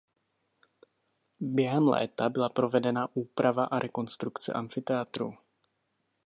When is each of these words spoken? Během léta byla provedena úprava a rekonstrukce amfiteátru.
Během 1.39 1.87
léta 1.87 2.29
byla 2.29 2.49
provedena 2.49 3.07
úprava 3.15 3.65
a 3.65 3.79
rekonstrukce 3.79 4.53
amfiteátru. 4.53 5.37